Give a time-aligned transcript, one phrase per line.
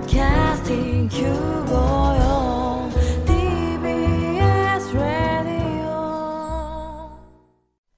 [0.00, 2.88] podcasting 954
[3.26, 7.10] TBS Radio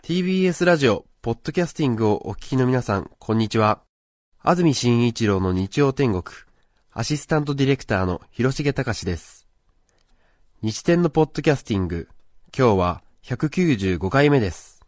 [0.03, 3.83] TBS ラジオ、ポッドキャスティングをお聞きの皆さん、こんにちは。
[4.43, 6.25] 安住紳一郎の日曜天国、
[6.93, 9.47] アシスタントディレクターの広重隆です。
[10.61, 12.09] 日天のポッドキャスティング、
[12.57, 14.85] 今日は195回目です。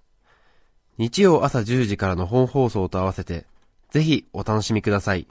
[0.99, 3.47] 日曜朝10時からの本放送と合わせて、
[3.91, 5.29] ぜひお楽しみください。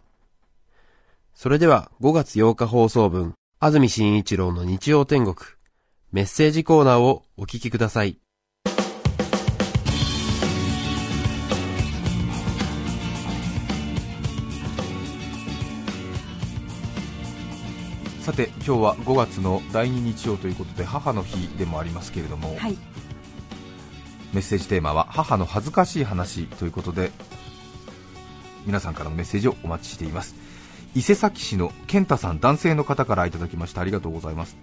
[1.35, 5.35] それでは5月8日放送分、安住紳一郎の日曜天国、
[6.11, 8.19] メッセージコーナーをお聞きください。
[18.21, 22.77] さて今日は5月の第2日曜ということで母の日でもありますけれども、はい、
[24.31, 27.11] メッセージテーマは母の恥ずかしい話ということで
[28.65, 30.42] 皆さんからのメッセージをお待ちしています
[30.95, 33.81] 伊勢崎市の健太さん男性の方からいただきました。
[33.81, 34.57] ありがとうございます。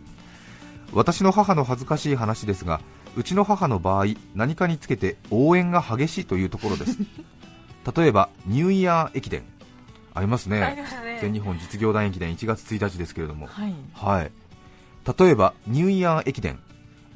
[0.92, 2.81] 私の母の恥ずかしい話ですが
[3.17, 6.98] うちの母の場合何かにつけて応援が激しいというところです。
[7.97, 9.42] 例えばニューイヤー駅伝。
[10.12, 10.61] ありますね。
[10.61, 11.19] ね。
[11.20, 13.47] 全日本実業団駅伝1月1日ですけれども。
[13.47, 14.33] はい、はい、
[15.19, 16.61] 例えばニューイヤー駅伝。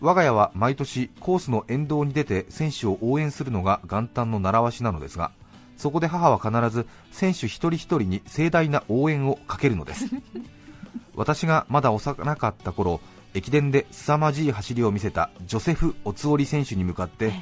[0.01, 5.31] 我が家は毎年コースの沿道に出て選手を応援するのが元旦の習わしなのですが
[5.77, 10.07] そこで母は必ず選手一人一人に盛大な応援をかけるのです。
[11.17, 13.01] 私がまだ幼かった頃
[13.35, 17.33] 駅伝で凄まじい走りを見せたジョセフ・オツオリ選手に向かって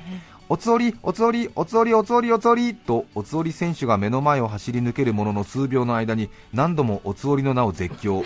[0.48, 8.22] おつおり、おつおり、おつおり、おつおり、おつおりとおつおり選手が目の前を走り抜けるものの数秒の間に何度もおつおりの名を絶叫。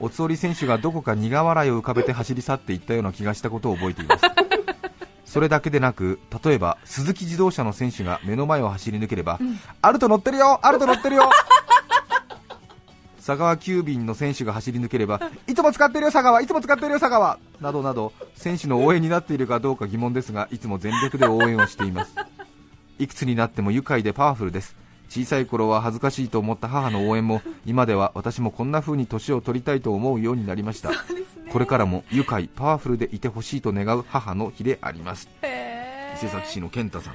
[0.00, 4.45] おつおり選手がどこか苦笑いを浮かべて走り去っていったような気がしたことを覚えています
[5.26, 9.38] それだけでなく例えば鈴木自動車の選手が目の前を走り抜ければ、
[9.82, 11.30] アルト乗ってるよアルト乗ってるよ。
[13.18, 17.38] 佐川急便の選手が走り抜ければいつも使ってるよ佐川いつも使ってるよ佐川。
[17.60, 22.14] などなど選手の応援になっているかどうか疑問ですがいつも全力で応援をしています。
[22.98, 24.76] いくつになっても愉快でパワフルです。
[25.08, 30.90] 小さい頃は恥ずかしいと思った母の応援も今では私もこんな風に年を取りたいと思うようになりました、
[31.52, 35.28] これからも愉快パワフルでいてほしいと願う母の日であります。
[35.42, 37.14] へ伊勢崎市の健太さん。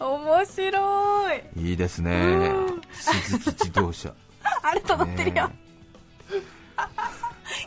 [0.00, 1.70] 面白い。
[1.70, 2.50] いいですね。
[2.92, 4.12] 鈴木自動車。
[4.62, 5.54] あれと乗ってるよ、ね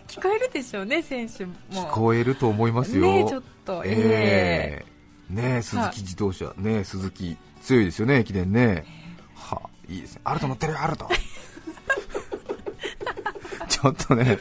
[0.08, 1.54] 聞こえるでしょうね選手も。
[1.72, 3.84] 聞こえると思いますよ、ねえちょっと。
[3.86, 4.92] ええ。
[5.32, 8.86] ねえ鈴木自動車、ねえ鈴木強いですよね、駅伝ね、
[9.34, 11.08] はあ、いいですね、アルト乗ってるよ、アルト
[13.70, 14.38] ちょっとね、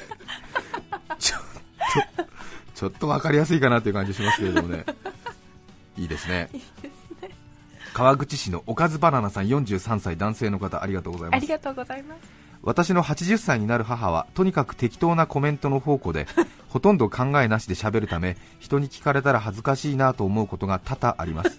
[2.81, 4.87] ちょっと分かりやすいかなという感じしますけれども ね、
[5.99, 6.49] いいですね。
[7.93, 11.37] 川口市のおかずバナナさん43歳男性の方ありがとうございます。
[11.37, 12.21] ありがとうございます。
[12.63, 16.27] 私の80歳になる母はとにかく適当なコメントの宝庫で
[16.71, 21.59] ほとんど考えなしで喋るため人に聞かれたら恥ずかしいなと思うことが多々あります。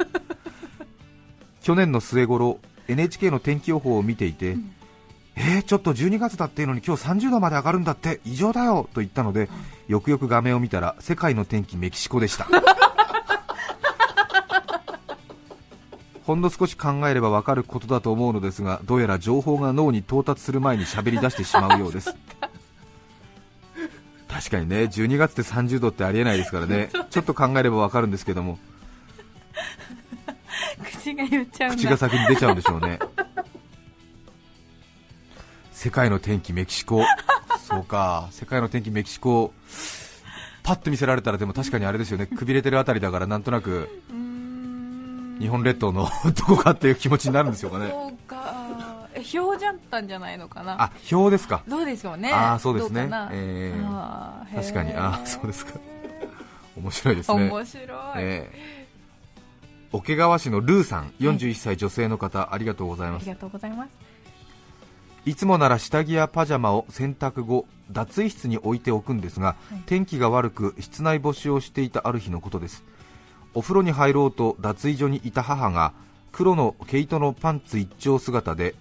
[1.62, 4.58] 去年の末頃 NHK の天気予報を見ていて、
[5.44, 8.22] えー、ちょっと12月だっていうのに今日30度まで上がるんだって。
[8.26, 8.88] 異常だよ。
[8.94, 9.50] と言ったので
[9.88, 12.48] よくよく画面を見たら世界の天気メキシコでした。
[16.26, 22.16] ほんの少し考えればわかることだと思うのですがどうやら情報が脳に到達する前に喋り出してしまうようです。
[24.28, 26.92] 確かにね12月で30度ってありえないですからね。
[27.10, 28.60] ちょっと考えればわかるんですけども。
[31.02, 33.00] 口が言っちゃう口が先に出ちゃうんでしょうね
[35.82, 37.04] 世界の天気メキシコ。
[37.68, 38.28] そうか。
[38.30, 39.52] 世界の天気メキシコ
[40.62, 42.28] パッと見せられたらでも確かにあれですよね。
[42.28, 43.90] くびれてるあたりだからなんとなく
[45.40, 47.90] 日本列島の どこかっていう気持ちになるんでしょうかね。
[47.90, 49.08] そうか。
[49.16, 50.84] え表じゃったんじゃないのかな？
[50.84, 51.64] あ表ですか。
[51.68, 52.32] どうでしょうね。
[52.32, 53.10] あーそうですね。
[53.32, 54.56] えー。
[54.56, 54.94] 確かに。
[54.94, 55.80] あそうですか。
[56.78, 57.50] 面白いですね。
[57.50, 58.88] 面白い、ええ
[59.94, 63.24] 桶川市のルーさん41歳女性の方、ありがとうございます。
[63.24, 64.11] ありがとうございます
[65.26, 69.82] いつもなら下着やパジャマを洗濯後脱衣室に置いておくんですが、い。
[69.86, 72.84] 天気が悪く室内干しをしていたある日のことです。
[73.54, 75.94] お風呂に入ろうと脱衣所にいた母が
[76.32, 78.76] 黒の毛糸のパンツ一丁姿で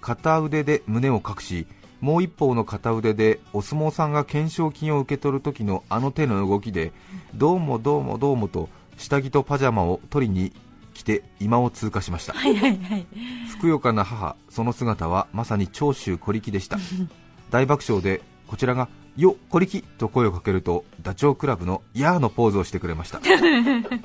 [0.00, 1.66] 片腕で胸を隠し
[2.00, 6.92] もう一方の片腕でお相撲さんが懸賞金を受け取る時のあの手の動きで
[7.34, 10.52] どうもどうもどうもと下着とパジャマを取りに
[10.96, 12.32] 来て今を通過しました。
[12.32, 13.06] はいはいはい。
[13.50, 16.78] ふくよかな母その姿はまさに長州小力でした。
[17.50, 23.20] 大爆笑でこちらが「よ小力」と声をかけるとダチョウ倶楽部の「やー」のポーズをしてくれました。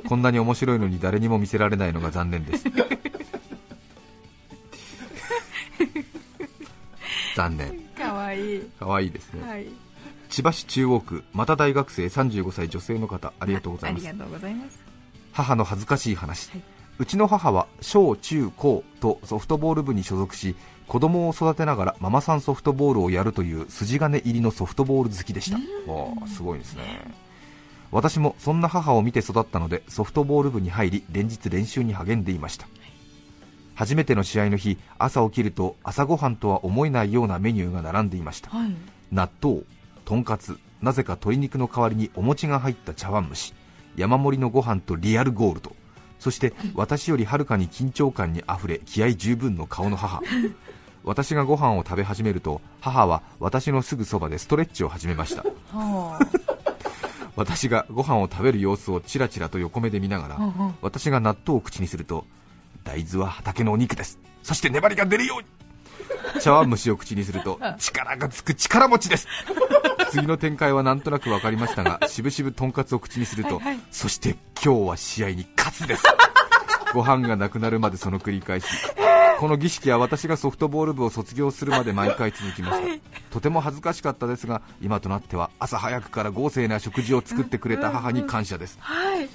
[0.07, 2.65] こんなに面白いのに誰にも見せられないのが残念です。
[7.35, 7.79] 残念。
[7.97, 8.61] かわいい。
[8.77, 9.67] かわいいですね、はい。
[10.29, 14.09] 千葉市中央区また大学生35歳女性の方ありがとうございます。
[14.09, 14.83] ありがとうございます。
[15.31, 16.61] 母の恥ずかしい話、はい
[17.01, 20.56] うちの母は小中高とソフトボール部に所属し
[20.88, 25.57] 子供を育てながらママさんソフトボールをやるという筋金入りのソフトボール好きでした。
[25.92, 26.83] わあすごいですね。
[27.89, 32.68] 私もそんな母を見て育ったのでソフトボール部に入り連日練習に励んでいました。
[33.74, 38.51] 初めての試合の日朝起きると朝ごはんとは思えないようなメニューが並んでいました。
[38.51, 38.75] はい。
[39.12, 39.62] 納豆
[40.06, 43.56] とんかつなぜか鶏肉の代わりにお餅が入った茶碗蒸し
[43.95, 45.75] 山盛りのご飯とリアルゴールド
[46.21, 50.21] そして私よりはるかに緊張感にあふれ気合十分の顔の母。
[51.03, 55.44] 私がご飯を食べ始めると母は私のすぐそばでストレッチを始めました。
[55.75, 56.19] は
[57.35, 60.38] 私がご飯を食べる様子をちらちらと横目で見ながら
[60.83, 62.27] 私が納豆を口にすると
[62.83, 64.19] 大豆は畑のお肉です。
[64.44, 65.47] そして粘りが出るように。
[66.39, 69.27] 茶碗蒸しを口にすると力がつく力持ちです
[70.11, 73.79] 次の展開はなんとなく分かりましたがしぶしぶとんかつを口にすると、はいはい。
[73.91, 76.03] そして今日は試合に勝つです。
[76.93, 78.67] ご飯がなくなるまでその繰り返し。
[79.39, 89.23] この儀式は私がソフトボール部を卒業するまで毎回続きました、とても恥ずかしかったですが今となっては朝早くから豪勢な食事を作ってくれた母に感謝です、はい。
[89.23, 89.29] へ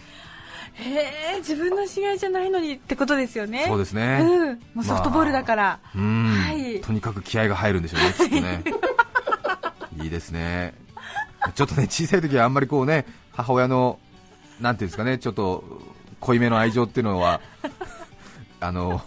[1.34, 3.64] え自分の試合じゃないのにってことですよね。
[3.66, 4.60] そうですね、うん。
[4.74, 6.80] もうソフトボールだから、うーん、はい。
[6.82, 8.62] とにかく気合が入るんでしょうね、きっとね。
[10.06, 10.72] いいですね。
[11.54, 13.98] ちょっとね、小さい時はあんまりこうね、母親の、
[14.60, 15.64] なんていうんですかね、ちょっと
[16.20, 17.40] 濃いめの愛情っていうのは、
[18.60, 19.02] あの、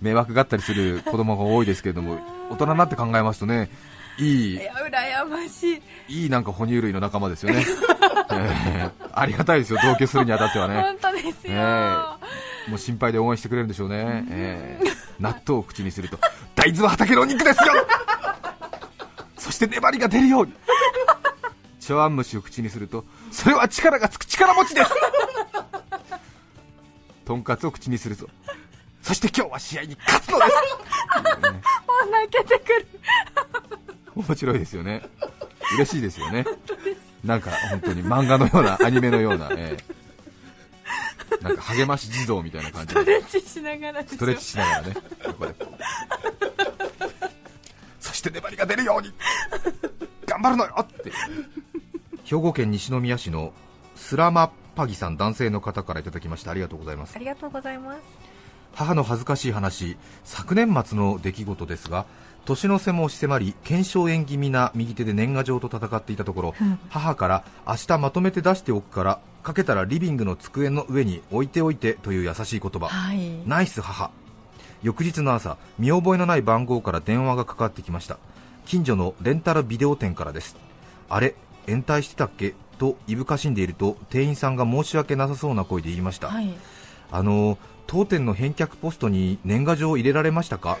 [0.00, 2.18] 迷惑があったりする子供が多いですけれども、
[2.50, 3.68] 大人になって考えますとね、
[4.16, 7.64] いいいや羨ましいいいなんか哺乳類の仲間ですよね、
[8.30, 10.80] えーありがたいですよ、同居するにあたってはね。
[10.82, 11.94] 本当ですよ、え
[12.68, 16.18] もう心配で応援してくれるんでしょうね、えー納豆を口にすると
[16.56, 18.03] 大豆は畑のお肉ですよそ
[19.54, 20.52] して粘りが出るように。
[21.80, 24.90] 茶碗蒸しを口にするとそれは力がつく力持ちです。
[27.24, 28.28] とんかつを口にすると
[29.02, 31.58] そして今日は試合に勝つのです、ねも
[32.06, 32.86] う泣けてくる。
[34.16, 35.02] 面白いですよね。
[35.76, 36.46] 嬉しいですよね。
[37.22, 39.94] なんか本当に漫画のようなアニメのような、えー
[41.42, 43.00] なんか励まし地蔵みたいな感じで。
[43.00, 44.16] ストレッチしながらですよ。
[44.16, 44.94] ストレッチしながらね、
[48.24, 49.12] して粘りが出るように、
[50.26, 51.12] 頑張るのよって、
[52.24, 53.52] 兵庫県西宮市の
[53.94, 57.14] スラマッパギさん、男性の方からいただきました、ありがとうございます。
[57.14, 57.18] あ。
[57.18, 58.00] りがとうございます。
[58.72, 62.06] 母の恥ずかしい話、昨年末の出来事ですが、
[62.44, 66.54] 年の瀬も押し迫り、腱鞘炎気味な右手で年賀状と戦っていたところ、
[66.88, 72.88] 母から明日まとめて出しておくから、かけたらリビングの机の上に置いておいてという優しい言葉。
[72.88, 73.42] はい。
[73.46, 74.10] ナイス母
[74.84, 78.18] 翌日の朝見覚えのない番号から電話がかかってきました。
[78.66, 80.56] 近所のレンタルビデオ店からです。
[81.08, 81.34] あれ
[81.66, 82.54] 延滞してたっけ？
[82.78, 86.54] といぶかしんでいると店員さんが申し訳なさそうな声で言いました、はい。
[87.10, 90.76] あの当店の返却ポストに年賀状を入れられましたか？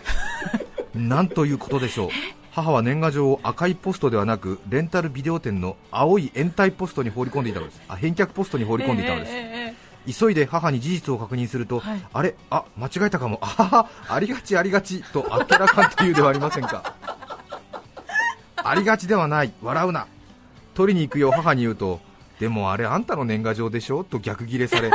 [0.94, 2.08] なんということでしょう。
[2.52, 7.80] 母は年賀状を赤いポストではなくレンタルビデオ店の青い延滞ポストに放り込んでいたのです。
[7.88, 9.63] あ返却ポストに放り込んでいたのです、ええええ
[10.10, 12.06] 急いで母に事実を確認すると、はい。
[12.12, 15.02] あれ、あ間違えたかも、あはは、ありがち、ありがち。
[15.12, 16.94] とあっけらかんというではありませんか、
[18.56, 20.06] ありがちではない、笑うな、
[20.74, 22.00] 取りに行くよ母に言うと、
[22.40, 24.04] でもあれ、あんたの年賀状でしょ？
[24.04, 24.90] と逆ギレされ、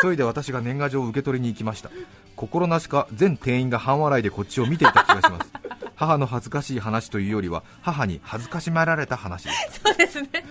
[0.00, 1.90] 急いで私が年賀状を受け取りに行きました、
[2.36, 5.50] 心なしか全店員が半笑いでこっちを見ていた気がします。
[5.96, 9.80] 母の恥ずかしい話というよりは母に恥ずかしめられた話です。
[9.84, 10.28] そうですね。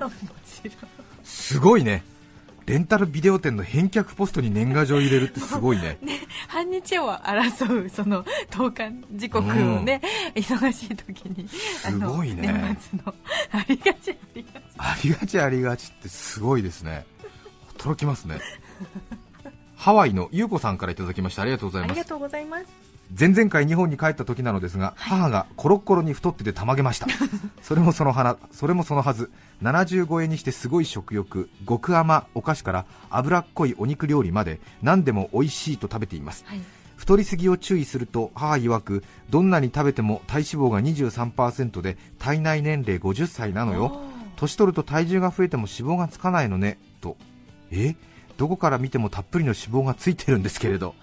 [0.00, 0.99] 面白い
[1.50, 2.04] すごいね。
[2.66, 5.98] レンタルビデオ店の返却ポストに年賀状を入れるってすごい ね。
[6.46, 10.00] 半日を争うその投函時刻をね、
[10.36, 12.48] 忙しい時にすごいね。
[12.48, 13.14] あの年末の
[13.50, 14.64] ありがちありがち。
[14.78, 17.04] ありがちありがちってすごいですね。
[17.76, 18.38] 驚きますね。
[19.74, 21.90] ハワイのゆうこさんからいただきましたありがとうございます。
[21.90, 27.06] ありがとうございます前々回日本に帰った時なのですが、母がコロッコロに太っててたまげました。
[27.62, 29.30] それもその花それもそのはず。
[29.62, 31.50] 75円にしてすごい食欲。
[31.68, 36.44] 極甘お菓子から脂っこいお肉料理まで何でも美味しいと食べています。
[36.46, 36.60] はい。
[36.96, 44.00] 太りすぎを注意すると母曰くどんなに食べても体脂肪が23%で体内年齢50歳なのよ。
[44.36, 46.78] 年取ると体重が増えても脂肪がつかないのね。
[47.00, 47.16] と。
[47.70, 47.96] え？
[48.36, 50.94] どこから見てもたっぷりの脂肪がついてるんですけれど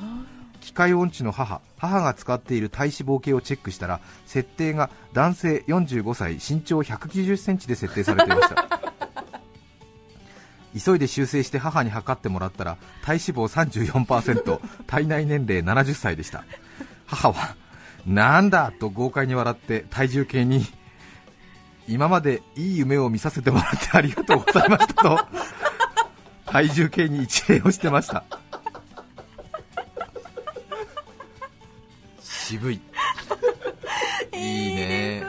[0.68, 1.62] 機械音痴の母。
[1.78, 8.68] 母が使っている体脂肪計をチェックしたら設定が男性45歳身長1 9 0センチで設定されていました。
[10.78, 16.44] 急いで修正して母に測ってもらったら体脂肪34%体内年齢70歳でした。
[17.06, 17.56] 母は
[18.06, 20.66] なんだと豪快に笑って体重計に
[21.88, 25.20] 今までいい夢を見させてもらってありがとうございましたと
[26.46, 28.26] 体重計に一礼をしてました。
[32.48, 32.80] 渋い。
[34.34, 35.22] いいね。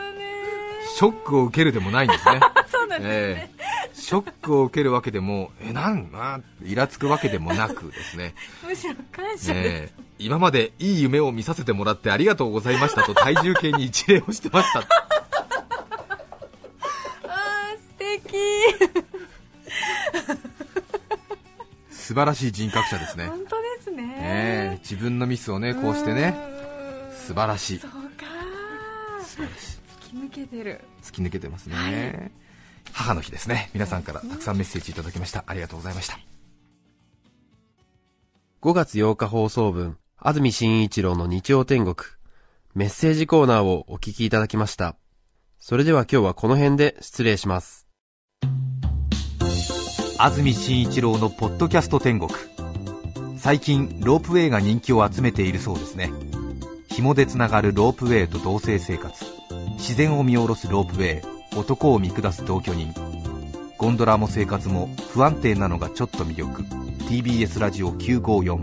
[0.95, 2.41] ショックを受けるでもないんですね。
[2.71, 3.91] そうなんですね、ええ。
[3.93, 8.35] ショックを受けるわけでもえなんなイラつくわけでもなくですね。
[8.65, 9.93] むしろ感謝です、ねえ。
[10.21, 14.79] 今までいい夢を見させてもらってありがとうございましたと体重計に一礼をしてました。
[14.79, 18.39] あー素敵。
[21.91, 23.27] 素晴らしい人格者ですね。
[23.27, 24.03] 本当ですね。
[24.03, 24.79] ねえ。
[24.83, 26.58] 自分のミスをねこうしてね
[27.29, 27.79] 素晴らしい。
[27.79, 27.99] そうか
[29.21, 30.81] 突き抜けてる。
[31.03, 32.33] 突き抜けてますね、
[32.93, 33.69] 母の日ですね。
[33.75, 35.45] 皆さんからたくさんメッセージいただきました。
[35.47, 36.19] ありがとうございました。
[38.63, 41.97] 5月8日放送分、安住紳一郎の日曜天国、
[42.75, 44.97] メッセージコーナーをお聞きいただきました。
[45.59, 47.87] それでは今日はこの辺で失礼します。
[50.17, 52.31] 安住紳一郎のポッドキャスト天国。
[53.37, 56.11] 最近ロープウェイが人気を集めているそうですね
[56.99, 59.25] 紐でつながるロープウェイと同性生活。
[59.77, 61.57] 自然を見下ろすロープウェイ。
[61.57, 62.93] 男を見下す同居人。
[63.77, 66.63] ゴンドラも生活も不安定なのがちょっと魅力。
[67.09, 68.59] TBS ラジオ954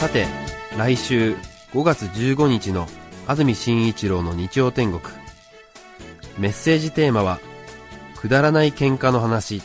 [0.00, 0.26] さて、
[0.76, 1.36] 来週
[1.72, 2.88] 5月15日の
[3.28, 5.00] 安住紳一郎の日曜天国。
[6.36, 7.38] メッセージテーマは、
[8.16, 9.62] くだらない喧嘩の話。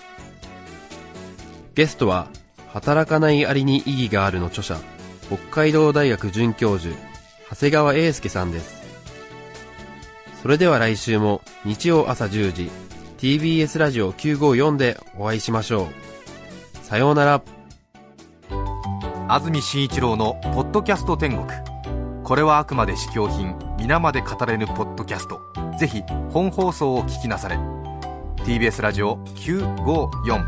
[1.76, 2.30] ゲストは、
[2.70, 4.78] 働かないありに意義があるの著者、
[5.28, 6.96] 北海道大学准教授、
[7.50, 8.82] 長谷川英介さんです。
[10.42, 12.72] それでは来週も日曜朝10時、
[13.18, 15.90] TBS ラジオ954でお会いしましょ
[16.74, 16.86] う。
[16.86, 17.42] さようなら。
[19.28, 21.48] 安住紳一郎の「ポッドキャスト天国」
[22.24, 25.42] これはあくまで試供品皆まで語れぬポッドキャスト
[25.80, 27.58] ぜひ本放送を聞きなされ
[28.46, 30.46] TBS ラジオ954